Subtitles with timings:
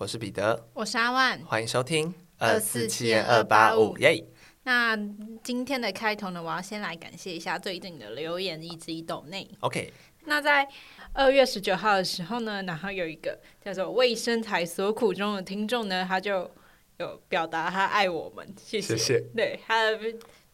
[0.00, 4.24] 我是彼得，我是阿万，欢迎收听二四七二八五耶。
[4.62, 4.98] 那
[5.44, 9.46] 今天的开头呢，我要先来感谢一下最近的留言以及抖内。
[9.60, 9.92] OK。
[10.24, 10.66] 那在
[11.12, 16.50] 二月十九号的时候呢，然后有一个叫做“为身材所苦”中的听众呢，他就
[16.96, 18.96] 有表达他爱我们，谢谢。
[18.96, 19.20] 谢谢。
[19.36, 19.98] 对他的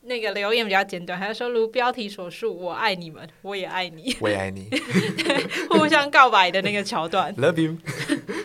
[0.06, 4.68] 那个留言比较简短，他就说：“如标题所述，我爱你们，我也爱你，我也爱你。
[5.70, 7.34] ”互相告白的那个桥段。
[7.36, 7.76] Love you。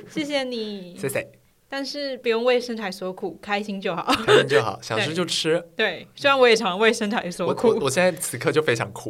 [0.09, 1.27] 谢谢你，谢谢。
[1.69, 5.57] 但是不用为身材所苦，开心就好，开心就好， 想吃就吃。
[5.77, 7.79] 对，对，虽然我也常为身材所苦。
[7.79, 9.09] 我，现在此刻就非常苦。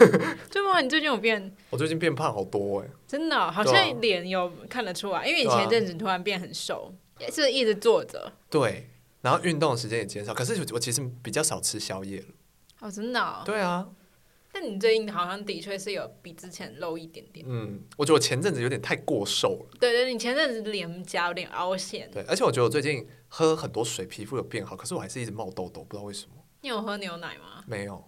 [0.52, 0.82] 对吗？
[0.82, 1.50] 你最近有变？
[1.70, 8.30] 我最近变胖好多哎，真的，好像脸有看得出来，因为你前阵子突然变很瘦，也是一直坐着。
[8.50, 8.86] 对，
[9.22, 12.26] 然后运动的时间也减少，可是我其实比较少吃宵夜了。
[12.80, 13.42] 哦，真的哦？
[13.46, 13.88] 对啊。
[14.54, 17.46] 但你最近好像的确是有比之前露一点点。
[17.48, 19.78] 嗯，我觉得我前阵子有点太过瘦了。
[19.80, 22.10] 对对，你前阵子脸颊有点凹陷。
[22.10, 26.34] 对，而且我觉得我最近喝很多水，皮肤有变好，可是我还是一直冒痘痘，不知道为什么。
[26.60, 27.64] 你有喝牛奶吗？
[27.66, 28.04] 没有，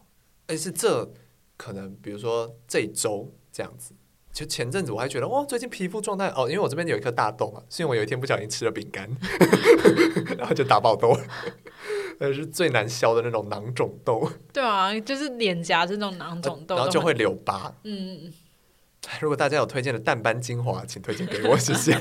[0.47, 1.11] 而是这
[1.57, 3.95] 可能，比如说这一周这样子。
[4.35, 9.09] 就前阵子我还觉得哇，最近皮肤状态哦，因为我这边有一颗大痘嘛，是因为我有一天不小心吃了饼干，
[10.37, 11.17] 然后就打爆痘。
[12.19, 14.29] 那是最难消的那种囊肿痘。
[14.53, 17.73] 对啊，就是脸颊这种囊肿痘，然后就会留疤。
[17.85, 18.33] 嗯，
[19.21, 21.93] 如果大家有推荐的淡斑精华，请推荐给我，谢谢。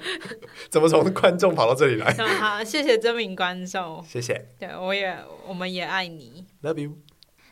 [0.70, 2.10] 怎么从观众跑到这里来？
[2.38, 4.46] 好，谢谢这名观众，谢谢。
[4.58, 5.14] 对，我也，
[5.46, 6.92] 我们也爱你，Love you。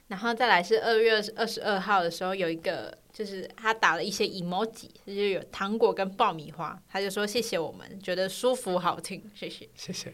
[0.08, 10.12] 然后再来是二月二十二号的时候，有一个就是他打了一些 emoji，就是有糖果跟爆米花，他就说谢谢我们，觉得舒服好听，谢谢，谢谢。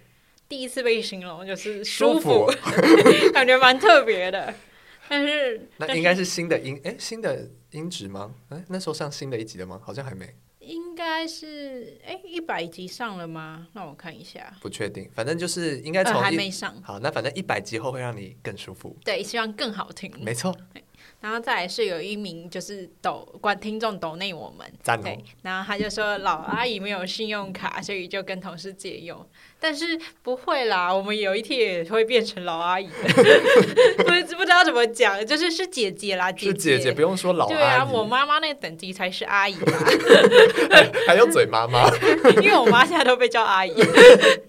[0.49, 4.53] 第一次被形容就是舒服，舒服 感觉蛮特别的。
[5.09, 8.33] 但是那应该是新的音，哎，新的音质吗？
[8.51, 9.81] 哎，那时候上新的一集了吗？
[9.85, 10.33] 好像还没。
[11.01, 13.67] 应该是哎，一百集上了吗？
[13.73, 14.55] 让我看一下。
[14.61, 16.75] 不确定，反正就是应该从、呃、还没上。
[16.83, 18.95] 好，那反正一百集后会让你更舒服。
[19.03, 20.13] 对，希望更好听。
[20.21, 20.55] 没错。
[21.21, 25.19] 然后再来是有一名就是抖观听众抖内我们，赞哦。
[25.43, 29.27] 然后他就说老阿姨没有信用卡，所以就跟同事借用。
[29.63, 32.93] 但是不会啦，我们有一天也会变成老阿姨的。
[33.99, 34.05] 不
[34.37, 37.55] 不知道怎么讲，就是是姐姐啦，姐姐，是姐姐不用说老阿姨。
[37.55, 39.73] 对啊，我妈妈那个等级才是阿姨吧。
[41.07, 41.87] 还有嘴妈妈，
[42.41, 43.75] 因为我妈现在都被叫阿姨。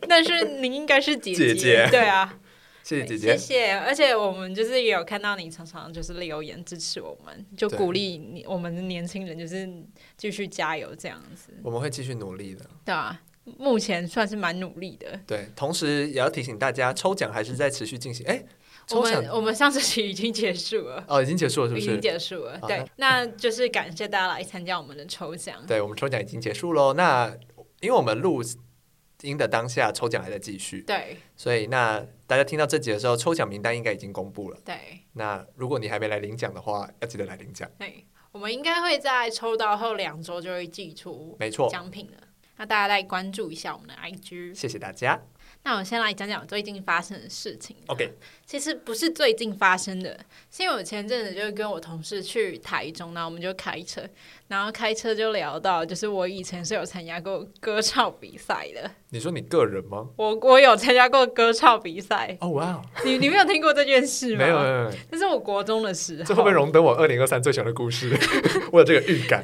[0.07, 2.37] 但是您应该是姐姐，姐姐对啊。
[2.83, 3.73] 谢谢姐姐，谢谢。
[3.73, 9.69] 而且我们就是也有看到你常常就是留言支持我们，就鼓励你我们的年轻人就是
[10.17, 11.53] 继续加油这样子。
[11.63, 12.65] 我们会继续努力的。
[12.83, 13.21] 对啊，
[13.57, 15.19] 目前算是蛮努力的。
[15.27, 18.25] 对，同时也要提醒大家，抽奖还是在持续进行。
[18.25, 18.43] 哎，
[18.91, 21.03] 我们我们上次期已经结束了。
[21.07, 21.85] 哦，已经结束了，是不是？
[21.85, 22.59] 已经结束了。
[22.67, 25.63] 对，那就是感谢大家来参加我们的抽奖。
[25.67, 26.93] 对，我们抽奖已经结束喽。
[26.93, 27.31] 那
[27.79, 28.41] 因为我们录。
[29.27, 34.75] 音的当下抽奖还在继续，对，所以那大家听到这集的时候，抽奖名单应该已经公布了，对。
[35.13, 37.69] 那如果你还没来领奖的话，要记得来领奖。
[37.77, 42.17] 对，我们应该会在抽到后两周就会寄出，没错，奖品了。
[42.57, 45.19] 那大家再关注一下我们的 IG，谢谢大家。
[45.63, 47.75] 那我先来讲讲最近发生的事情。
[47.85, 48.11] OK，
[48.47, 54.01] 其实不是最近发生的，是因为我前阵子就跟我同事去台中，然后我们就开车，
[54.47, 58.89] 然后开车就聊到，就是我以前是有参加过歌唱比赛的。
[59.09, 60.07] 你说你个人吗？
[60.15, 62.35] 我我有参加过歌唱比赛。
[62.41, 62.81] 哦哇！
[63.05, 64.43] 你你没有听过这件事吗？
[64.43, 64.91] 没有没有。
[65.11, 66.23] 这是我国中的时候。
[66.23, 68.17] 这会不会荣登我二零二三最喜欢的故事？
[68.73, 69.43] 我有这个预感。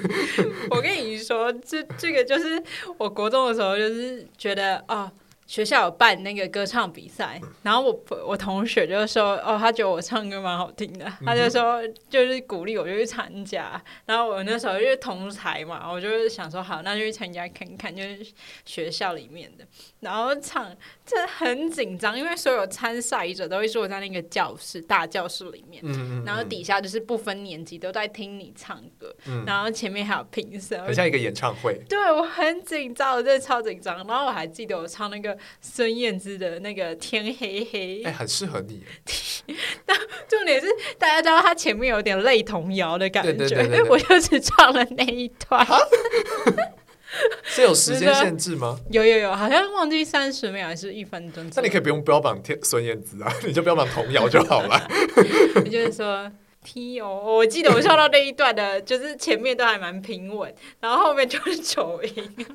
[0.70, 2.62] 我跟你说，这这个就是
[2.96, 5.12] 我国中的时候，就是觉得哦。
[5.52, 18.26] 学校有办那个歌唱比赛，然后我我同学就说，哦，他觉得我唱歌蛮好听的，他就说就是鼓励我就去参加，然后我那时候就是同台嘛，我就想说好，那就去参加看看，就是
[18.64, 19.66] 学校里面的，
[20.00, 20.74] 然后唱，
[21.04, 25.84] 这很紧张，因为所有参赛者都会坐在那个教室大教室里面，
[26.24, 29.14] 然后底下就是不分年级都在听你唱歌，
[29.46, 35.36] 然后前面还有评审，很像一个演唱会，对我很紧张，我真的超紧张，然后我还记得我唱那个。
[35.60, 38.82] 孙燕姿的那个天黑黑，哎，很适合你。
[39.86, 39.96] 但
[40.28, 40.66] 重点是，
[40.98, 45.66] 大家知道他前面有点类童谣的感觉，我就只唱了那一段。
[47.44, 48.78] 是有时间限制吗？
[48.90, 51.50] 有有有，好像忘记三十秒还是一分钟。
[51.56, 54.90] 那你可以不用标榜天孙燕姿啊， 你就标榜童谣就好了。
[55.64, 56.30] 你就是说。
[56.64, 62.46] T 哦，我记得我唱到那一段的， 就是前面都还蛮平稳，然后后面就是走音。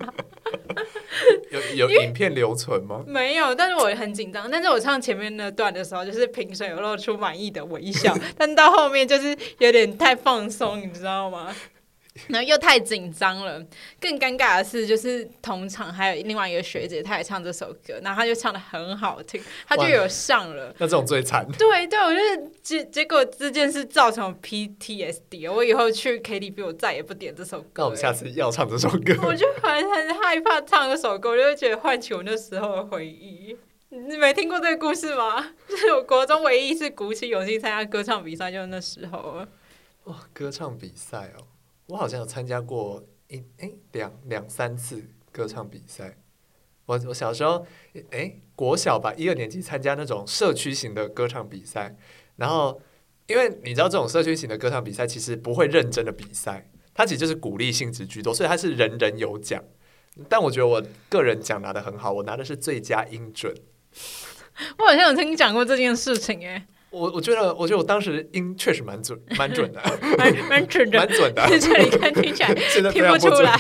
[1.52, 3.04] 有有影片留存吗？
[3.06, 4.50] 没有，但是我很紧张。
[4.50, 11.54] 但是我唱前面那段的时候，就是评审有露出满意的微笑，但到后面就是有点太放松，你知道吗？
[12.28, 13.64] 然后又太紧张了。
[14.00, 20.74] 更尴尬的是，就是同场还有另外一个学姐，她也唱这首歌，然后她就唱的很好听，她就有上了。
[20.78, 21.48] 那这种最惨。
[21.58, 27.68] 对对，我觉得结结果这件事造成 PTSD，我以后去 KTV 我再也不点这首歌。
[27.76, 29.16] 那我们下次要唱这首歌。
[29.24, 33.58] 我就很很害怕唱这首歌，我就会觉得唤起我那时候的回忆。
[33.90, 35.54] 你没听过这个故事吗？
[35.68, 39.46] 就是我国中唯一一次鼓起勇气参加歌唱比赛，就是那时候。
[40.04, 41.47] 哇，歌唱比赛哦，
[41.88, 46.18] 我好像有参加过一哎两两三次歌唱比赛。
[46.86, 47.66] 我我小时候
[48.12, 51.98] 哎国小吧，一二年级参加那种社区型的歌唱比赛，
[52.38, 52.82] 然后
[53.28, 59.64] 因为你知道这种社区型的歌唱比赛其实不会认真的比赛，它其实就是鼓励性质居多，所以它是人人有奖。
[60.30, 63.54] 但我觉得我个人奖拿得很好，我拿的是最佳音准。
[64.80, 66.66] 我好像有听你讲过这件事情诶，
[66.98, 69.82] 我我觉得，我觉得我当时音确实蛮准，蛮准的，
[70.18, 71.48] 蛮蛮准的，蛮准的。
[71.60, 72.54] 这里看听起来
[72.92, 73.58] 听不出来，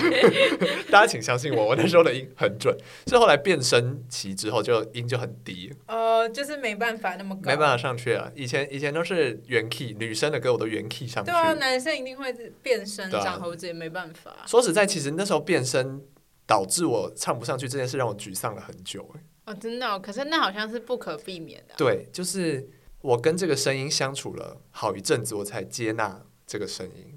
[0.89, 2.75] 大家请相信我，我那时候的音很准。
[3.07, 5.73] 是后来变声期之后，就音就很低。
[5.85, 8.31] 呃，就是没办法那么高，没办法上去了。
[8.35, 11.31] 以前以前都是原 key，女生的歌我都原 key 上去。
[11.31, 14.33] 对啊，男生一定会变声，长猴子也没办法。
[14.45, 16.01] 说实在，其实那时候变声
[16.45, 19.07] 导致我唱不上去这件事，让我沮丧了很久。
[19.45, 21.77] 哦，真的哦，可是那好像是不可避免的啊。
[21.77, 22.67] 对，就是
[23.01, 27.16] 我跟这个声音相处了好一阵子，我才接纳这个声音。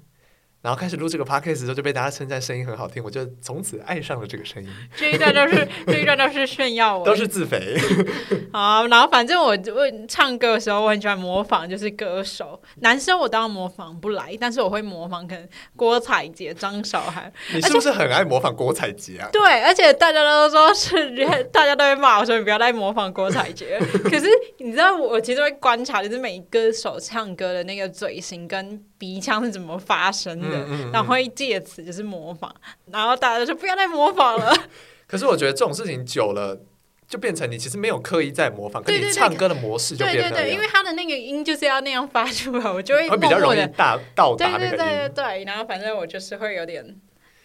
[0.61, 4.69] 然后开始录这个 podcast 的时候，就被大家称赞声音很好听，我就从此爱上了这个声音。
[4.95, 7.75] 这一段都是 这一段都是炫耀我，都是自肥。
[8.53, 17.33] 好，然后反正我我唱歌的时候，我很喜欢模仿，就是歌手男生我当然模仿不来，但是我会模仿，可能郭采洁、张韶涵。
[17.55, 19.27] 你是不是很爱模仿郭采洁啊？
[19.33, 23.79] 对，而且大家都说是，大家都会骂我说你不要再模仿郭采洁。
[24.05, 24.27] 可是
[24.59, 30.50] 你知道，我其实会观察，就是每歌手唱歌的那个嘴型跟鼻腔是怎么发声的。
[30.91, 32.53] 然后会借此就是模仿，
[32.91, 34.53] 然后大家就说不要再模仿了。
[35.07, 36.59] 可是我觉得这种事情久了，
[37.07, 40.29] 就变成你其实没有刻意在模仿，可你唱歌的模式就变了。
[40.29, 44.69] 对对对，因为他的那个音就是要那样发出来，我就会，会比较容易大到达那个音。
[44.71, 46.95] 对对对对，然后反正我就是会有点。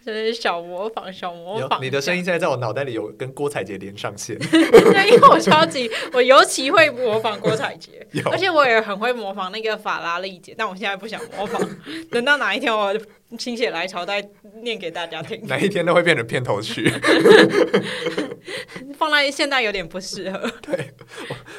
[0.07, 1.83] 就是小模仿，小模仿。
[1.83, 4.39] 你的声音现在在我脑袋里有跟郭采洁连上线。
[4.41, 11.61] 对，因为我超级，我尤其会模仿郭采洁，而且我也很会模仿那个法拉利姐，但我现在不想模仿。
[12.13, 12.97] 等到哪一天我
[13.37, 14.25] 心血来潮再
[14.63, 15.45] 念给大家听。
[15.49, 16.89] 哪一天都会变成片头曲。
[18.97, 20.49] 放在现在有点不适合。
[20.63, 20.95] 对，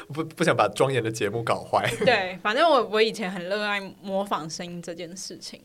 [0.08, 1.86] 我不不想把庄严的节目搞坏。
[2.04, 5.60] 对，反正我我以前很热爱模仿声音这件事情。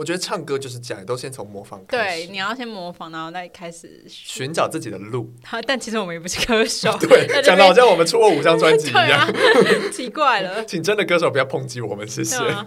[0.00, 2.26] 我觉得唱歌就是这样，都先从模仿开始。
[2.26, 5.30] 对，你要先模仿，然后再开始寻找自己的路。
[5.44, 6.96] 好， 但其实我们也不是歌手。
[7.06, 9.32] 对， 讲的好像我们出过五张专辑一样，啊、
[9.92, 10.64] 奇怪了。
[10.64, 12.36] 请真的歌手不要抨击我们，谢谢。
[12.36, 12.66] 啊、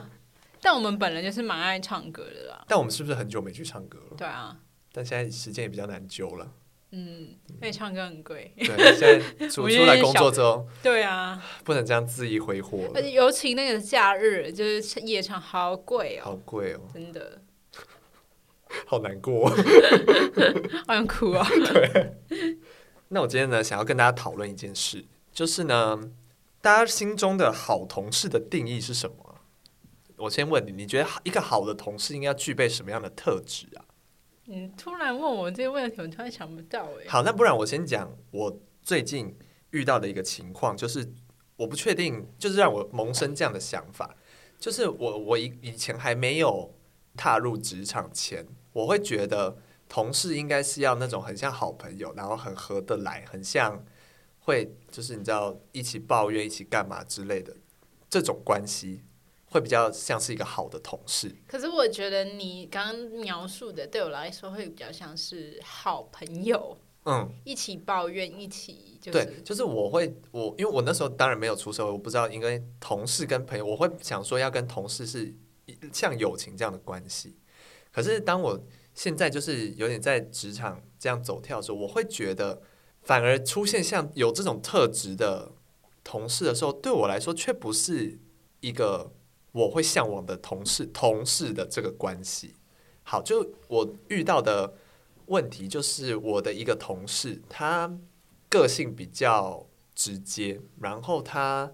[0.61, 2.63] 但我们本人就是蛮爱唱歌的啦。
[2.67, 4.15] 但我们是不是很久没去唱歌了？
[4.15, 4.55] 对啊。
[4.91, 6.47] 但现在时间也比较难揪了。
[6.95, 8.53] 嗯，因为唱歌很贵。
[8.55, 8.99] 对，现
[9.39, 12.91] 在出出来工作之后， 对啊，不能这样恣意挥霍。
[12.93, 17.41] 而且尤其那个假日，就是夜场，好贵哦，好贵哦，真的。
[18.85, 19.49] 好难过，
[20.85, 21.47] 好想哭啊！
[21.73, 22.13] 对，
[23.09, 25.99] 那我今天呢，想要跟大家讨论一件事，就是呢，
[26.61, 29.35] 大家心中的好同事的定义是什么？
[30.17, 33.85] 我先问你，你觉得一个好的同事应该具备什么样的特质啊？
[34.45, 37.07] 你突然问我这个问题，我突然想不到哎。
[37.07, 39.37] 好，那不然我先讲我最近
[39.71, 41.13] 遇到的一个情况，就是
[41.55, 44.15] 我不确定，就是让我萌生这样的想法，
[44.59, 46.73] 就是我我以以前还没有
[47.15, 48.45] 踏入职场前。
[48.73, 49.55] 我会觉得
[49.87, 53.85] 同事应该是要那种很像好朋友，然后很合得来，很像
[54.39, 57.55] 会就是你知道一起抱怨、一起干嘛之类的
[58.09, 59.03] 这种关系，
[59.53, 61.31] 会比较像是一个好的同事。
[61.47, 75.31] 可是我觉得你刚刚描述的对我来说会比较像是好朋友，嗯，一起抱怨，一起就是对，就是我会我因为我那时候当然没有出社会，我不知道应该同事跟朋友，我会想说要跟同事是
[75.91, 77.37] 像友情这样的关系。
[77.91, 78.59] 可是，当我
[78.95, 82.59] 现在就是有点在职场这样走跳的时候，我会觉得，
[83.03, 85.51] 反而出现像有这种特质的
[86.03, 88.17] 同事的时候，对我来说却不是
[88.61, 89.13] 一个
[89.53, 92.55] 我会向往的同事同事的这个关系。
[93.03, 94.75] 好，就我遇到的
[95.27, 97.97] 问题就是，我的一个同事，他
[98.49, 101.71] 个性比较直接，然后他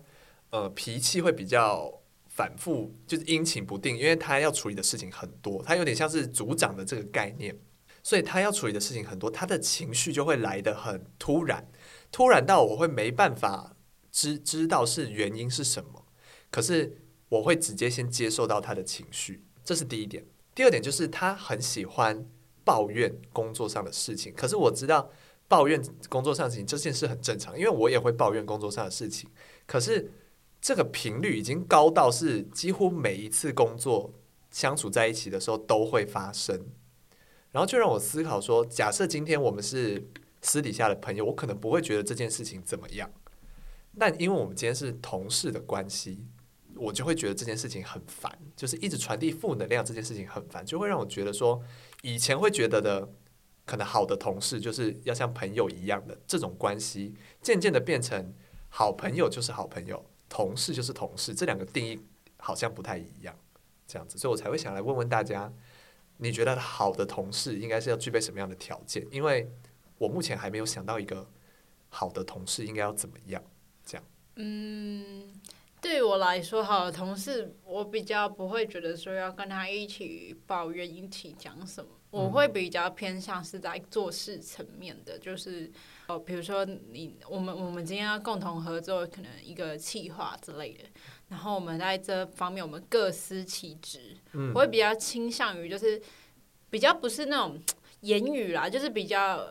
[0.51, 1.95] 呃脾气会比较。
[2.31, 7.59] 反复就是阴晴不定，因为他要处理的事情很多，他有点像是组长的这个概念，
[8.01, 11.69] 所以他要处理的事情很多，他的情绪就会来得很突然，
[12.13, 13.75] 突然到我会没办法
[14.09, 16.05] 知知道是原因是什么，
[16.50, 20.25] 可是我会直接先接受到他的情绪，这是第一点。
[20.53, 22.27] 第二点就是他很喜欢
[22.65, 25.09] 抱怨工作上的事情，可是我知道
[25.48, 29.29] 抱怨工作上的事情这件事很正常，因为我也会抱怨工作上的事情。
[29.65, 30.12] 可是
[30.59, 34.13] 这个频率已经高到是几乎每一次工作
[34.51, 36.65] 相处在一起的时候都会发生，
[37.51, 40.09] 然后就让我思考说，假设今天我们是
[40.41, 43.09] 私底下的朋友，我可能不会觉得这件事情怎么样，
[43.98, 46.25] 但因为我们今天是同事的关系。
[46.79, 51.62] 我就会觉得这件事情很烦，就是一直传递负能量这件事情很烦，就会让我觉得说，
[52.01, 53.07] 以前会觉得的
[53.65, 58.33] 可能好的同事就是要像朋友一样的这种关系，渐渐的变成
[58.69, 62.00] 好朋友就是好朋友，同事就是同事，这两个定义
[62.38, 63.38] 好像不太一样，
[63.86, 65.51] 这样子，所以我才会想来问问大家，
[66.17, 69.05] 你觉得好的同事应该是要具备什么样的条件？
[69.12, 69.51] 因为
[69.98, 71.29] 我目前还没有想到一个
[71.89, 73.43] 好的同事应该要怎么样，
[73.86, 74.05] 这样，
[74.36, 75.33] 嗯。
[75.81, 81.89] 对于我来说，好的同事，我比较不会觉得说要跟他一起抱怨，一起讲什么。
[82.12, 85.71] 我会比较偏向是在做事层面的，就是
[86.07, 90.83] 哦，比如说你我们我们今天要共同合作，可能一个企划之类的，
[91.29, 94.17] 然后我们在这方面我们各司其职。
[94.53, 96.01] 我会比较倾向于就是
[96.69, 97.62] 比较不是那种
[98.01, 99.48] 言语啦，就是比较。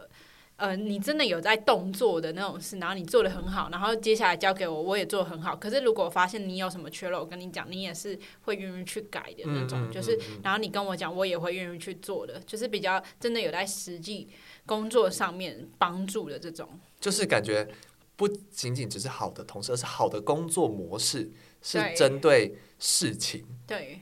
[0.58, 5.54] 呃，你真的有在动作的那种事，然后你做的很好，然后接下来交给我，我也做得很好。
[5.54, 9.88] 可是如果我发现你有什么缺漏，我跟你讲，你也是会愿意去改的那种。
[9.92, 12.40] 就是，然后你跟我讲，我也会愿意去做的。
[12.40, 14.28] 就是比较真的有在实际
[14.66, 16.68] 工作上面帮助的这种。
[16.98, 17.68] 就是感觉
[18.16, 21.30] 不仅仅只是好的同事，而是好的工作模式
[21.62, 23.46] 是针对事情。
[23.64, 24.00] 对，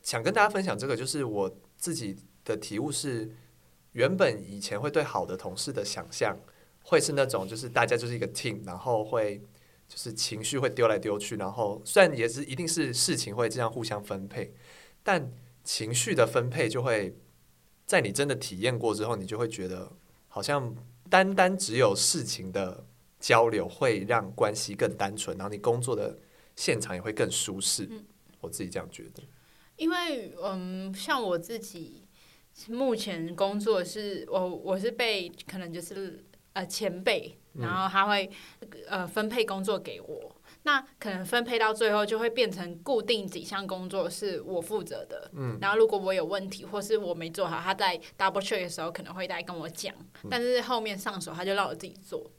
[0.00, 3.34] 想跟大家分享这个，就是我自己的体悟是。
[3.98, 6.38] 原本以前会对好的同事的想象，
[6.84, 9.42] 会是那种就是大家就是一个 team，然后会
[9.88, 14.54] 就是情绪会丢来丢去，然后虽然也是一定是事情会这样互相分配，
[15.02, 15.32] 但
[15.64, 17.12] 情绪的分配就会
[17.86, 19.90] 在你真的体验过之后，你就会觉得
[20.28, 20.76] 好像
[21.10, 22.86] 单单只有事情的
[23.18, 26.16] 交流会让关系更单纯，然后你工作的
[26.54, 27.90] 现场也会更舒适。
[28.40, 29.24] 我自己这样觉得，
[29.74, 32.04] 因为嗯，像我自己。
[32.68, 36.24] 目前工作是我我是被可能就是
[36.54, 38.30] 呃前辈，然后他会
[38.88, 49.94] 呃分配工作给我，那可能分配到最后就会变成固定几项工作是我负责的，嗯，然后如果我有问题或是我没做好，他在 double check 的时候可能会再跟我讲，
[50.28, 52.30] 但是后面上手他就让我自己做。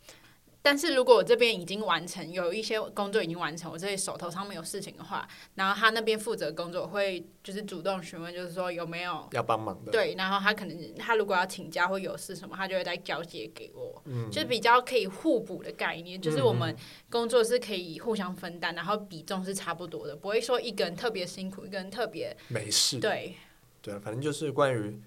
[0.69, 9.91] 但是如果我这边已经完成，有一些工作已经完成，我这里手头上面有事情的话，然后他那边负责工作会就是主动询问，就是说有没有要帮忙的。
[9.91, 16.75] 对，然后他可能他如果要请假或有事什么，他就会再交接给我，嗯，就是比较可以互补的概念，就是我们
[17.09, 22.99] 工作是可以互相分担，然后比重是差不多的，不会说一个人特别辛苦，一个人特别没事。
[22.99, 23.33] 对，
[23.81, 25.01] 对，反正就是关于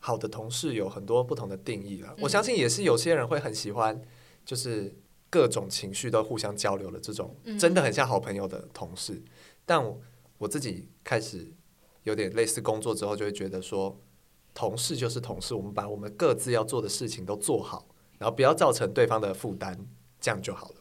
[0.00, 4.00] 好的同事有很多不同的定义了，嗯，我相信也是有些人会很喜欢。
[4.44, 4.94] 就是
[5.30, 9.14] 各种情绪都互相交流的这种，真的很像好朋友的同事。
[9.14, 9.24] 嗯、
[9.64, 10.00] 但我，
[10.38, 11.50] 我自己开始
[12.02, 13.98] 有点类似工作之后，就会觉得说，
[14.52, 17.86] 同事就是同事，我们把我们各自要做的事情都做好，
[18.18, 19.78] 然后不要造成对方的负担，
[20.20, 20.74] 这样就好了。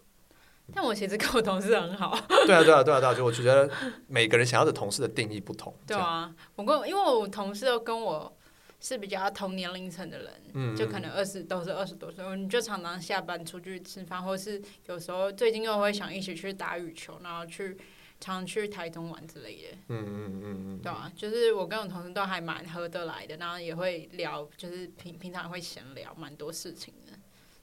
[0.74, 2.18] 但我其实跟我同事很好。
[2.46, 3.70] 对啊，对啊，对啊，对啊，就我觉得
[4.08, 5.74] 每个人想要的同事的定义不同。
[5.88, 8.38] 对啊，我跟因为我同事都跟我。
[8.84, 17.78] 是比较同年龄层的人，就可能二十都是二十多岁，你就常常下班出去吃饭，或是有时候最近又会想一起去打羽球，然后去
[18.20, 19.78] 常去台中玩之类的。
[19.88, 27.14] 嗯嗯嗯嗯，对啊，就是我跟我同事都还蛮合得来的，然后也会聊，就是平平常会闲聊蛮多事情的，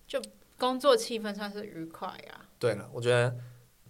[0.07, 0.23] 就
[0.57, 2.49] 工作气氛算是愉快啊。
[2.59, 3.37] 对了，我觉得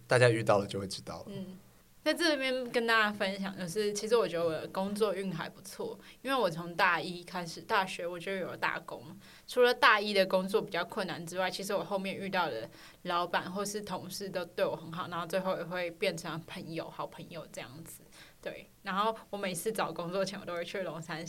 [0.05, 1.25] 大家遇到了就会知道了。
[1.27, 1.57] 嗯。
[2.03, 9.03] 在这边跟大家分享，就是其实我觉得我的工作运还不错，因为我从大一开始，大学我就有了打工。
[9.47, 12.67] 除了大一的工作比较困难之外，其实我后面遇到的
[13.03, 18.01] 老板或是同事都对我很好，然后最后也会变成朋友、好朋友这样子。
[18.41, 21.23] 对，然后我每次找工作前，我都会去龙山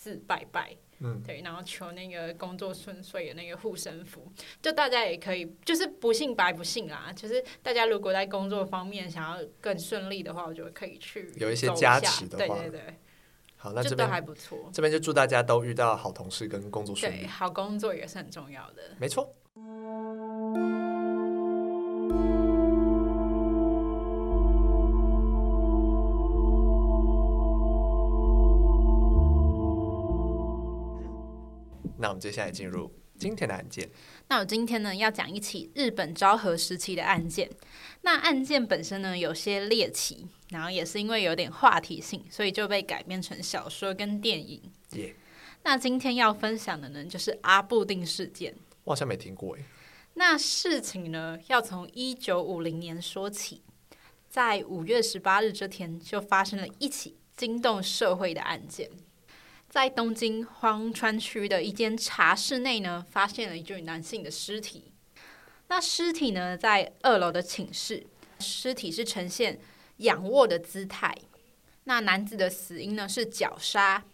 [0.00, 0.74] 寺拜拜。
[1.02, 4.30] 嗯，对，然后求那个工作顺遂的那个护身符，
[4.60, 7.12] 就大家也可以，就是不信白不信啦。
[7.14, 12.94] 就是大家如果在工作方面想要更顺利的话，我觉得可以去有一些加持的话，对对对。
[13.56, 14.70] 好，那这边都还不错。
[14.72, 17.20] 这边就祝大家都遇到好同事跟工作顺利。
[17.20, 18.82] 对，好工作也是很重要的。
[18.98, 19.34] 没错。
[32.20, 33.88] 们接下来进入今天的案件，
[34.28, 37.50] 那我今天呢要讲一起日本昭和时期的案件。
[38.02, 44.62] 那案件本身呢有些猎奇，然后也是因为有点话题性，所以就被改编成小说跟电影。
[44.92, 45.14] 耶。
[45.62, 48.54] 那今天要分享的呢就是阿布定事件。
[48.84, 49.64] 我好像没听过诶。
[50.14, 53.62] 那事情呢要从一九五零年说起，
[54.28, 58.90] 在五月十八日这天就发生了一起惊动社会的案件。
[59.70, 64.92] 在东京荒川区的一间茶室内呢，发现了一具男性的尸体。
[65.68, 68.04] 那尸体呢，在二楼的寝室，
[68.40, 69.60] 尸体是呈现
[69.98, 71.16] 仰卧的姿态。
[71.84, 74.04] 那男子的死因呢是绞杀，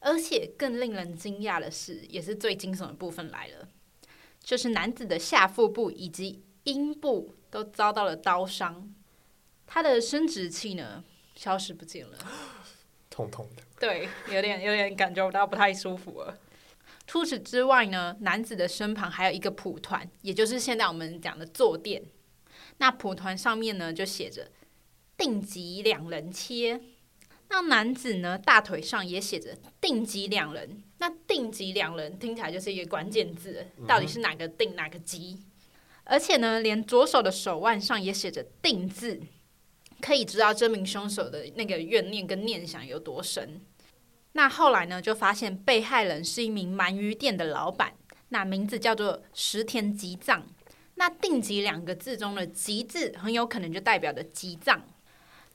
[0.00, 3.66] 而且更令人惊讶的是，也是最惊悚的部分来了，
[4.42, 8.94] 就是男子的下腹部以及阴部都遭到了刀伤，
[9.66, 11.02] 他的生殖器呢
[11.34, 12.18] 消失不见了。
[13.08, 16.38] 痛痛的，对，有点有点感觉不到不太舒服了。
[17.06, 22.04] 除此之外呢，男子的身旁还有一个蒲团，也就是现在我们讲的坐垫。
[22.76, 24.50] 那蒲团上面呢就写着
[25.16, 26.78] “定级两人切”。
[27.48, 30.82] 那男子呢大腿上也写着“定级两人”。
[30.98, 35.40] 那“定级两人”听起来就是一个关键字，到底是哪个定哪个级？
[36.04, 39.20] 而且呢，连左手的手腕上也写着“定”字。
[40.00, 43.60] 可以知道这名凶手的那个怨念跟念想有多深。
[44.32, 47.92] 那后来呢，就发现被害人是一名鳗鱼店的老板，
[48.28, 50.46] 那名字叫做石田吉藏。
[50.94, 54.86] 那“定吉”两个字中的“吉”字，很有可能就代表着吉藏。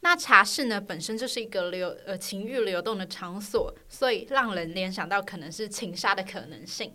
[0.01, 6.93] 那茶室呢，本身就是一个流呃情欲流动的场所，所以让人联想到可能是情杀的可能性。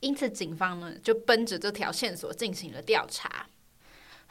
[0.00, 3.46] 因此，警方呢就奔着这条线索进行了调查。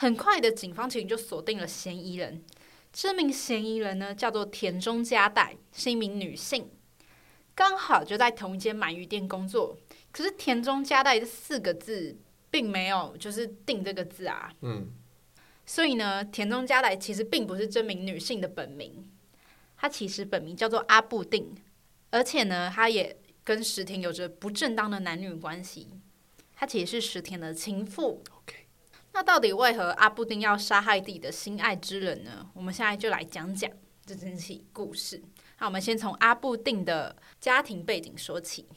[0.04, 2.44] 很快的，警方其实就锁定了嫌疑人。
[2.92, 6.70] 这名嫌疑人呢，叫做田中佳代，是一名女性，
[7.56, 9.78] 刚好就在同一间鳗鱼店工作。
[10.12, 12.18] 可是田中佳代这四个字
[12.52, 14.54] 并没有就是定这个字啊。
[14.62, 14.92] 嗯。
[15.66, 19.10] 所以呢，田中佳代其实并不是这名女性的本名，
[19.78, 21.56] 她其实本名叫做阿布定，
[22.12, 25.88] 而且呢，她也跟石田有着不正当的男女关系。
[26.54, 28.22] 她其实是石田的情妇。
[29.14, 32.50] 那到底为何阿布丁要杀害自己的心爱之人呢？
[32.54, 33.70] 我们现在就来讲讲
[34.06, 35.22] 这整起故事。
[35.60, 38.68] 那我们先从阿布定的家庭背景说起。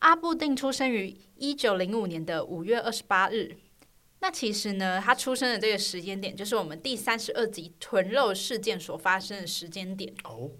[0.00, 3.56] 阿布定出生于一九零五年的五月二十八日。
[4.20, 10.12] 那其实呢，他出生的这个时间点，就是我们第三十二集豚肉事件所发生的时间点。
[10.24, 10.50] 哦。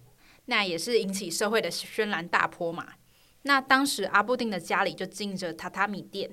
[0.45, 2.95] 那也是引起社会的轩然大波嘛。
[3.43, 6.31] 那当时阿布定的家里就经营着榻榻米店，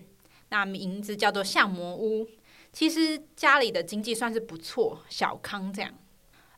[0.50, 2.28] 那名字叫做相魔屋。
[2.76, 5.94] 其实家里的经济算是不错，小康这样。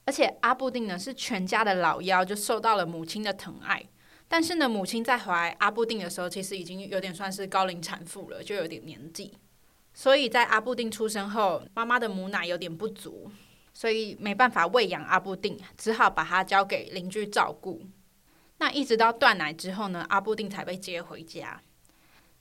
[0.03, 3.87] 而且阿布定呢是全家的老幺，就受到了母亲的疼爱。
[4.27, 9.31] 但是呢，母亲在怀阿布定的时候，其实已经有点算是高龄产妇了，就有点年纪。
[9.93, 13.29] 所以在阿布定出生后，妈妈的母奶有点不足，
[13.71, 17.83] 所以没办法喂养阿布定，只好把他交给邻居照顾。
[18.57, 21.61] 那一直到断奶之后呢，阿布定才被接回家。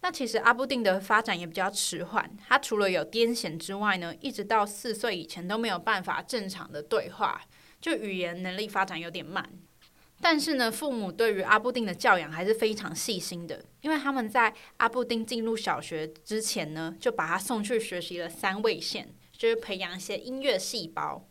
[0.02, 7.40] 那其实阿部定的发展也比较迟缓，他除了有癫痫之外呢，一直到四岁以前都没有办法正常的对话，
[7.80, 9.48] 就语言能力发展有点慢。
[10.20, 21.26] 但是呢，父母对于阿部定的教养还是非常细心的，因为他们在阿部定进入小学之前呢，就把他送去学习了三味线，就是培养一些音乐细胞。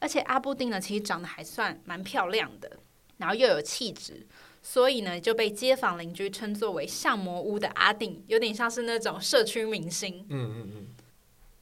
[0.00, 2.78] 而且阿部定呢，其实长得还算蛮漂亮的，
[3.18, 4.26] 然后又有气质。
[4.62, 10.26] 所以呢，就被街坊邻居称作为相模屋的阿定，有点像是那种社区明星。
[10.28, 10.86] 嗯嗯嗯。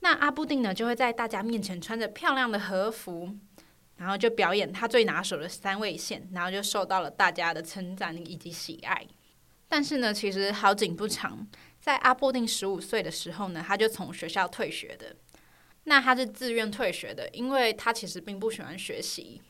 [0.00, 3.30] 那阿部定呢，就会在大家面前穿着漂亮的和服，
[3.96, 9.06] 然后就表演他最拿手的三味线，然后就受到了大家的称赞以及喜爱。
[9.68, 11.46] 但是呢，其实好景不长，
[11.80, 15.14] 在阿部定十五岁的时候呢，他就从学校退学的。
[15.84, 19.40] 那他是自愿退学的，因为他其实并不喜欢学习。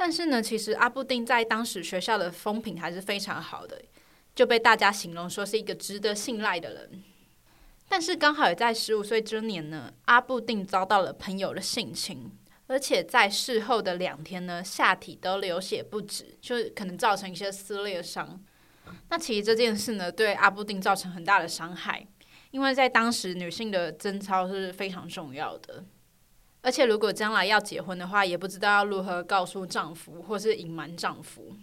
[0.00, 3.82] 但是呢，其实阿布定在当时学校的风评还是非常好的，
[4.32, 7.02] 就被大家形容说是一个值得信赖的人。
[7.88, 12.30] 但是刚好也在十五岁之年呢，阿布定遭到了朋友的性侵，
[12.68, 18.40] 而且在事后的两天呢，下体都流血不止，就可能造成一些撕裂伤。
[19.08, 22.06] 那其实这件事呢，对阿部定造成很大的伤害，
[22.52, 25.84] 因为在当时女性的贞操是非常重要的。
[26.60, 31.56] 而且，如果将来要结婚的话，也不知道要如何告诉丈夫，或是隐瞒丈夫，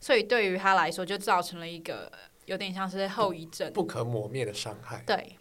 [0.00, 2.10] 所以对于她来说，就造成了一个
[2.46, 5.02] 有点像是后遗症，不可磨灭的伤害。
[5.06, 5.38] 对，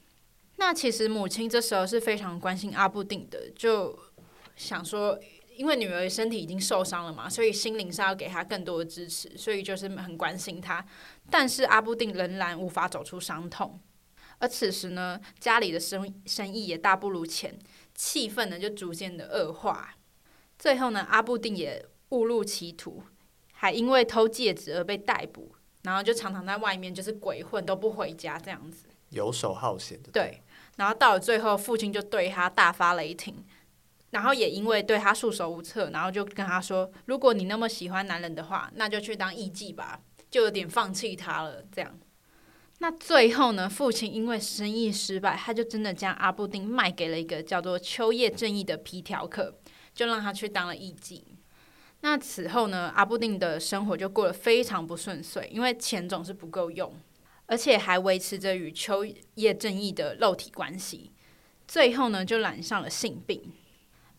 [0.57, 3.97] 那其实母亲这时候是非常关心阿布定的，就
[4.55, 5.19] 想说，
[5.57, 10.85] 因为女儿身体已经受伤了嘛，所以心灵上要给她更多的支持，所以就是很关心她。
[11.29, 13.79] 但是阿布定仍然无法走出伤痛。
[14.37, 17.55] 而此时呢，家里的生生意也大不如前，
[17.95, 19.95] 气氛呢就逐渐的恶化。
[20.58, 23.04] 最后呢，阿布定也误入歧途，
[23.54, 30.12] 还因为偷戒指而被逮捕，然后就常常在外面就是鬼混，都不回家这样子，游手好闲的。
[30.12, 30.41] 对，
[30.77, 33.43] 然后到了最后，父亲就对他大发雷霆。
[34.12, 41.63] 然后也因为对他束手无策，然后就跟他说：“如果你那么喜欢男人的话，那就去当艺妓吧。”就有点放弃他了。
[41.71, 41.97] 这样，
[42.82, 49.54] 那最后呢，父亲因为生意失败，他就真的将阿布丁卖给了一个叫做秋叶正义的皮条客，
[49.94, 51.22] 就让他去当了艺妓。
[52.00, 56.91] 那此后呢，阿布丁的生活就过得非常不顺遂，因为钱总是不够用，
[57.46, 61.12] 而且还维持着与秋叶正义的肉体关系。
[61.67, 63.44] 最后呢，就染上了性病。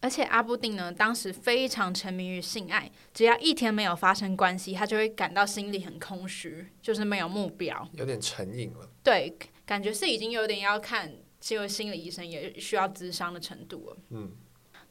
[0.02, 8.90] 而且阿布定呢，当时非常沉迷于性爱，只要一天没有发生关系，他就会感到心里很空虚，就是没有目标，有点成瘾了。
[9.04, 9.34] 对，
[9.64, 13.96] 感觉是已经有点要看这位心理医生，也需要智商的程度了。
[14.10, 14.32] 嗯，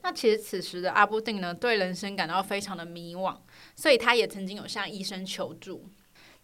[0.01, 3.37] 那其实此时的阿布定呢，对人生感到非常的迷惘，
[3.75, 5.89] 所以他也曾经有向医生求助，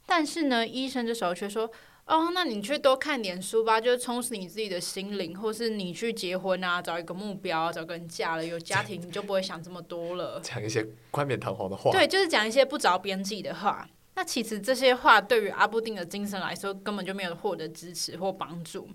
[0.06, 1.72] 但是呢，医生这时候却说。
[2.08, 10.40] 哦，那你去多看点书吧，就是充实你自己的心灵，或是你去结婚啊，找一个目标，找个人嫁了，有家庭，你就不会想这么多了。
[10.42, 11.92] 讲一些冠冕堂皇的话。
[11.92, 13.86] 对，就是讲一些不着边际的话。
[14.16, 18.90] 那其实这些话对于阿布丁的精神来说，根本就没有获得支持或帮助。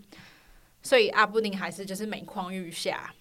[0.82, 3.12] 所以阿布丁还是就是每况愈下。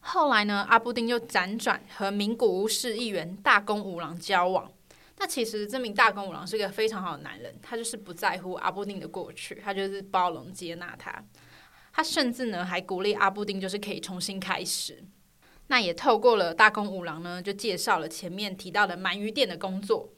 [0.00, 4.70] 后来呢，阿布丁又辗转和名古屋市议员大宫五郎交往。
[5.18, 11.24] 那其实这名大宫五郎是个非常好的男人，他就是不在乎阿布定的过去，他就是包容接纳他，
[11.92, 15.02] 他甚至呢还鼓励阿布定就是可以重新开始。
[15.66, 20.12] 那也透过了大宫五郎呢，就介绍了前面提到的鳗鱼店的工作。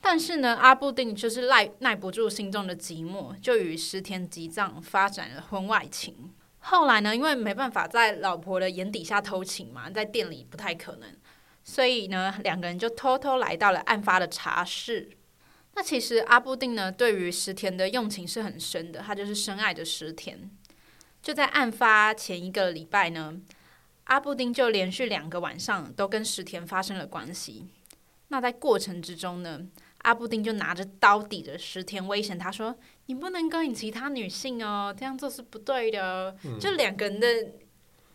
[0.00, 6.34] 但是呢，阿布定就是耐耐不住心中的寂寞，就与石田吉藏发展了婚外情。
[6.58, 11.08] 后来呢，因为没办法在老婆的眼底下偷情嘛，在店里不太可能。
[11.68, 15.10] 所以呢，两个人就偷偷来到了案发的茶室。
[15.74, 20.48] 那其实阿布定呢，对于石田的用情是很深的，他就是深爱着石田。
[21.20, 23.34] 就在案发前一个礼拜呢，
[24.04, 27.66] 阿布丁就连续两个晚上都跟石田发生了关系。
[28.28, 29.66] 那在过程之中呢，
[30.02, 36.36] 阿布丁就拿着刀抵着石田，威胁他说：“你不能勾引其他女性哦，这样做是不对的。
[36.44, 37.26] 嗯”就两个人的。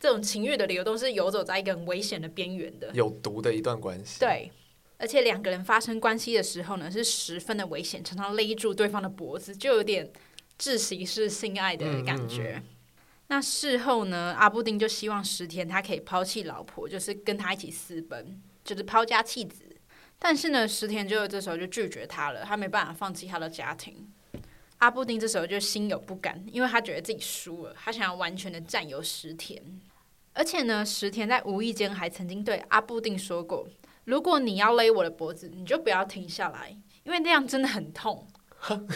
[0.01, 4.19] 这种情欲的流动是游走在一个很危险的边缘的，有毒的一段关系。
[4.19, 4.51] 对，
[4.97, 10.11] 而且两个人发生关系的时候呢，是十分的危险，常常勒住对方的脖子，就有点
[10.57, 12.55] 窒息式性爱的感觉。
[12.55, 12.63] 嗯嗯嗯。
[13.27, 19.63] 那事后呢，阿布丁就希望石田他可以抛弃老婆，就是跟他一起私奔，就是抛家弃子。
[20.17, 24.11] 但是呢，石田就这时候就拒绝他了，他没办法放弃他的家庭。
[24.79, 29.61] 阿布丁这时候就心有不甘，因为他觉得自己输了，他想要完全的占有石田。
[30.33, 33.67] 而且呢，石田在无意间还曾经对阿布定说过
[34.05, 38.27] ：“如果你要勒我的脖子，你就不要停下来，因为那样真的很痛。”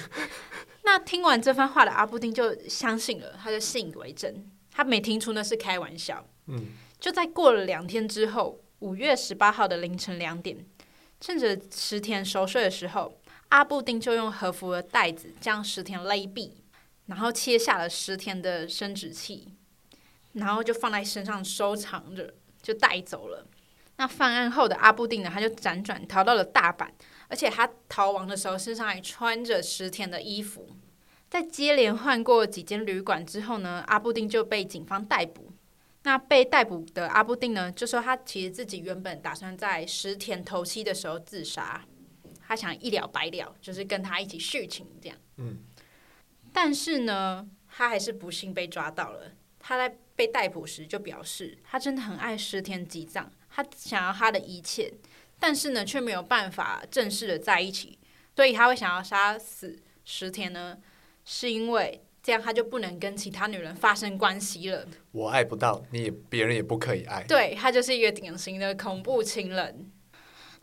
[0.84, 6.26] 那听完这番话的阿布定就相信了，他就信以为真，他没听出那是开玩笑。
[6.48, 6.68] 嗯，
[7.00, 10.66] 就在过了两天之后，五月十八号的凌晨两点，
[11.20, 13.20] 趁着石田熟睡的时候，
[13.50, 16.52] 阿布定就用和服的带子将石田勒毙，
[17.08, 19.55] 然后切下了石田的生殖器。
[20.36, 23.46] 然后就放在身上收藏着，就带走了。
[23.98, 26.88] 那犯案后的阿布定呢，他就辗转逃到了大阪，
[27.28, 30.70] 而且他逃亡的时候身上还穿着石田的衣服。
[31.30, 35.52] 在接连换过几间旅馆之后呢，阿布定就被警方逮捕。
[36.04, 41.84] 那被逮捕的阿布定呢，就说他其实自己原本打算在石田头七的时候自杀，
[42.48, 45.18] 他想一了百了，就是跟他一起殉情这样。
[45.38, 45.58] 嗯。
[46.54, 49.32] 但是呢，他还是不幸被抓到了。
[49.60, 54.94] 他在被逮捕时就表示，他真的很爱石田吉藏，他想要他的一切，
[55.40, 57.98] 但是呢，却没有办法正式的在一起，
[58.36, 60.78] 所以他会想要杀死石田呢，
[61.26, 64.88] 是因为这样他就不能跟其他女人发生关系了。
[65.12, 67.24] 我爱不到你也，别人也不可以爱。
[67.24, 69.92] 对，他就是一个典型的恐怖情人。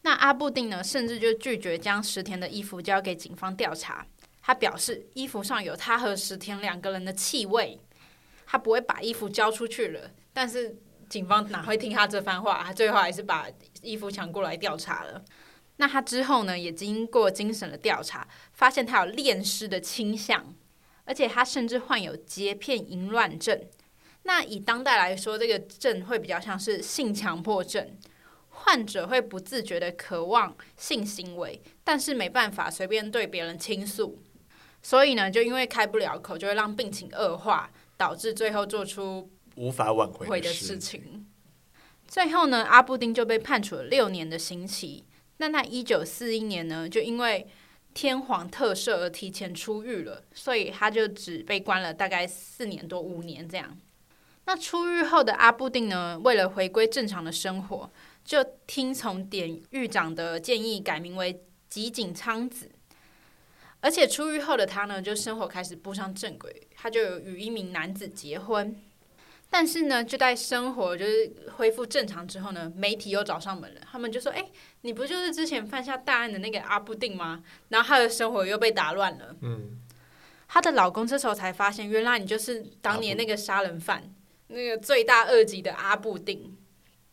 [0.04, 4.04] 那阿布定呢，甚至就拒绝将石田的衣服交给警方调查，
[4.40, 7.78] 他表示衣服上有他和石田两个人的气味。
[8.52, 10.76] 他不会把衣服交出去了，但是
[11.08, 12.62] 警方哪会听他这番话？
[12.62, 13.48] 他最后还是把
[13.80, 15.24] 衣服抢过来调查了。
[15.76, 20.54] 那他之后呢，也经过精神的调查，发现他有恋尸的倾向，
[21.06, 23.58] 而且他甚至患有洁癖淫乱症。
[24.24, 27.96] 那以当代来说，这个症会比较像是性强迫症，
[28.50, 34.22] 患者会不自觉的渴望性行为，但是没办法随便对别人倾诉。
[34.82, 37.70] 所以呢，就因为开不了口，就会让病情恶化，
[38.02, 41.24] 导致最后做出无法挽回的事情。
[42.08, 45.04] 最后呢，阿布丁就被判处了六年的刑期。
[45.36, 47.46] 那他一九四一年呢，就因为
[47.94, 53.78] 天皇特赦而提前出狱了，所以他就只被关了大概四年多五年这样。
[54.46, 57.88] 那出狱后的阿布丁呢，为了回归正常的生活，
[58.24, 62.68] 就听从典狱长的建议，改名为吉井昌子。
[63.82, 68.74] 而且出狱后的他呢，就生活开始步上正轨，他就有与一名男子结婚。
[69.50, 73.80] 但是呢，就在生活就是恢复正常之后呢，媒体又找上门了。
[73.90, 79.36] 他们就说：“哎，你不就是之前犯下大案的那个阿布定吗？”然后他的生活又被打乱了。
[79.42, 79.78] 嗯，
[80.48, 84.10] 她的老公这时候才发现，原来你就是当年那个杀人犯，
[84.46, 86.56] 那个罪大恶极的阿布定。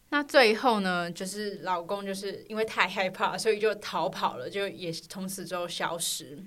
[0.10, 6.42] 那最后呢，就是老公就是因为太害怕，所以就逃跑了，就也从此之后消失。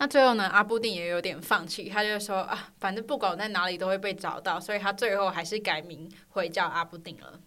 [0.00, 7.40] 那最后呢，阿布定也有点放弃，他就说啊，反正不管我在哪里都会被找到，所以他最后还是改名回叫阿布定了。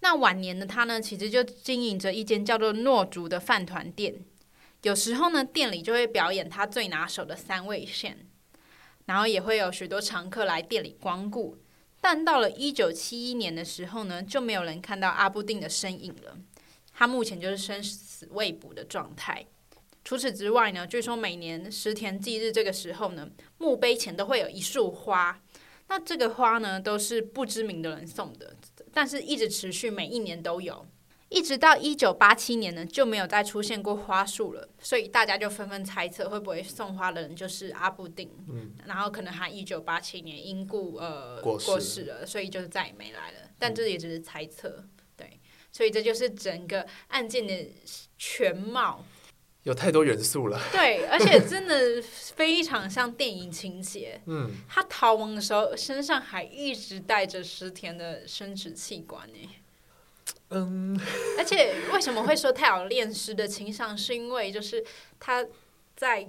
[0.00, 4.24] 那晚年的他呢，其实就经营着一间叫做诺竹的饭团店，
[4.82, 8.26] 有时候呢，店里就会表演他最拿手的三味线，
[9.06, 11.56] 然后也会有许多常客来店里光顾。
[12.00, 16.36] 但到了一九七一年的时候呢，就没有人看到阿布定的身影了，
[16.92, 19.46] 他目前就是生死未卜的状态。
[20.04, 25.40] 除此之外呢，据说每年石田祭日这个时候呢，墓碑前都会有一束花。
[25.88, 28.56] 那这个花呢，都是不知名的人送的，
[28.92, 30.86] 但是一直持续，每一年都有，
[31.28, 34.68] 一直到一九八七年呢，就没有再出现过花束了。
[34.80, 38.30] 所以大家就纷纷猜测，会不会送花的人就是阿布定？
[38.48, 43.50] 嗯，然后可能他一九八七年因故呃过世，过世了，所以就再也没来了。
[43.58, 44.84] 但这也只是猜测，
[45.16, 45.38] 对。
[45.70, 47.70] 所以这就是整个案件的
[48.16, 49.04] 全貌。
[49.64, 54.20] 有太多元素了，对，而且真的非常像电影情节。
[54.26, 59.48] 嗯，他逃亡的时候身上还一直带着石田的生殖器官呢。
[60.50, 61.00] 嗯，
[61.38, 63.96] 而且为什么会说他有恋尸的倾向？
[63.96, 64.84] 是因为就是
[65.20, 65.46] 他
[65.94, 66.26] 在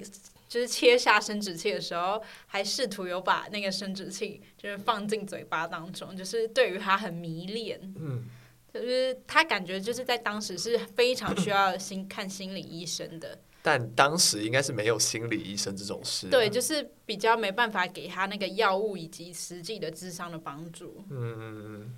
[0.47, 7.79] 就是切下生殖器的时候，还试图有把那个生殖器就是放进嘴巴当中，就是对于他很迷恋。
[7.99, 8.25] 嗯。
[8.73, 16.27] 就是他感觉就是在当时是非常需要心看心理医生的，但当时应该是没有心理医生这种事。
[16.29, 21.05] 对，就是比较没办法给他那个药物以及实际的智商的帮助。
[21.12, 21.95] 嗯嗯嗯，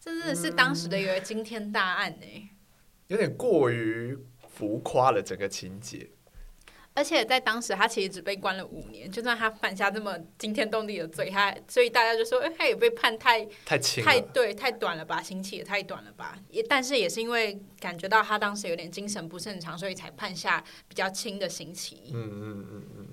[0.00, 2.48] 这真的是当时的一个惊天大案呢、欸，
[3.08, 4.16] 有点过于
[4.48, 6.08] 浮夸了整个情节。
[6.98, 9.08] 而且在当时，他其实只被关了五年。
[9.08, 15.22] 就算他犯下这么惊天动地的罪，他所以大家就说，哎，他也被判太太轻，太对，太短了吧？
[15.22, 16.36] 刑期也太短了吧？
[16.50, 22.10] 也但是也是因为感觉到他当时有点精神不正常，所以才判下比较轻的刑期。
[22.12, 23.06] 嗯嗯嗯嗯。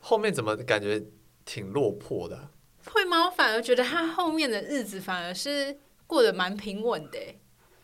[0.00, 1.02] 后面怎么感觉
[1.44, 2.48] 挺落魄的？
[2.86, 3.26] 会吗？
[3.26, 7.18] 我反而觉得他后面的日子反而是过得蛮平稳的。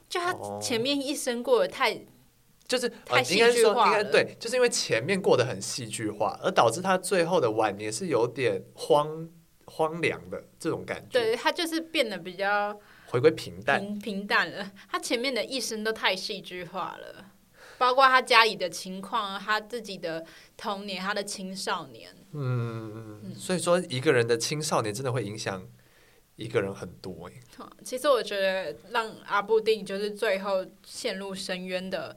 [0.08, 2.06] 就他前面一生过得太。
[2.66, 9.28] 就是呃，应该说应该对，就是因为前面过得很戏剧化，而导致他最后的晚年是有点荒
[9.66, 11.20] 荒凉的这种感觉。
[11.20, 14.72] 对，他就是变得比较回归平淡平，平淡了。
[14.90, 17.26] 他前面的一生都太戏剧化了，
[17.76, 20.24] 包括他家里的情况，他自己的
[20.56, 22.10] 童年，他的青少年。
[22.32, 25.68] 嗯嗯，所以说一个人的青少年真的会影响
[26.36, 27.66] 一个人很多哎。
[27.84, 32.16] 其实我觉得让阿布定就是最后陷入深渊的。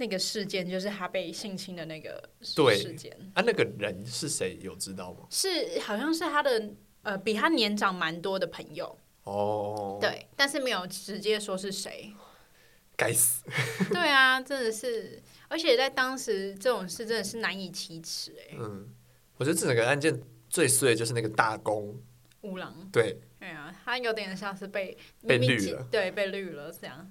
[0.00, 3.14] 那个事件就是他被性侵的那个事件。
[3.34, 4.58] 啊，那个人是谁？
[4.62, 5.26] 有知道吗？
[5.28, 6.70] 是，好像是他的
[7.02, 8.98] 呃，比他年长蛮多的朋友。
[9.24, 9.98] 哦。
[10.00, 12.10] 对，但是没有直接说是谁。
[12.96, 13.44] 该死。
[13.90, 18.56] 对啊，真的是，而且在当时这种事真的是难以启齿哎。
[18.58, 18.88] 嗯，
[19.36, 21.94] 我觉得这整个案件最碎的就是那个大公
[22.40, 22.88] 乌郎。
[22.90, 23.20] 对。
[23.38, 27.10] 对啊，他有点像是被被绿了，对，被绿了这样。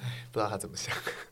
[0.00, 0.94] 哎，不知道他怎么想。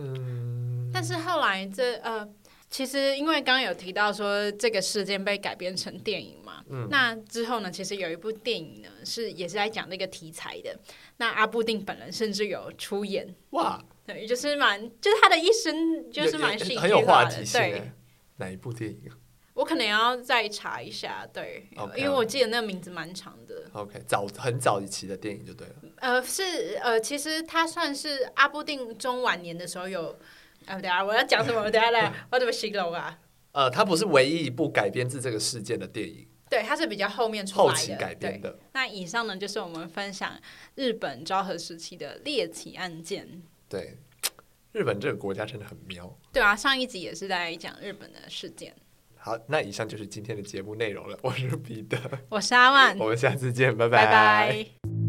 [0.00, 2.28] 嗯，但是后来这呃，
[2.68, 10.78] 其实因为刚刚有提到说这个事件被改编成电影嘛，嗯，那之后呢，其实有一部电影呢是也是在讲这个题材的，
[11.16, 17.92] 那阿布定本人甚至有出演，哇，对，就是蛮就是他的一生就是蛮戏剧化的，很有话题性，对，
[18.36, 19.10] 哪一部电影？
[19.54, 23.68] 我可能要再查一下，对，okay, 因为我记得那个名字蛮长的。
[23.72, 25.74] OK，早很早一期的电影就对了。
[25.96, 30.18] 呃，是呃，其实它算是阿部定中晚年的时候有。
[30.66, 31.68] 呃，等下我要讲什么？
[31.72, 33.18] 等下来，我怎么形容啊？
[33.52, 36.28] 呃，它不是唯一一部改编自这个事件的电影。
[36.50, 37.70] 对，它是比较后面出来的。
[37.72, 38.58] 后期改编的。
[38.74, 40.38] 那以上呢，就是我们分享
[40.74, 43.42] 日本昭和时期的猎奇案件。
[43.70, 43.96] 对，
[44.72, 46.14] 日本这个国家真的很妙。
[46.30, 48.76] 对啊，上一集也是在讲日本的事件。
[49.22, 51.16] 好，那以上就是今天的节目内容了。
[51.22, 51.98] 我是彼得，
[52.30, 54.06] 我是阿万，我们下次见，拜拜。
[54.06, 54.99] 拜拜。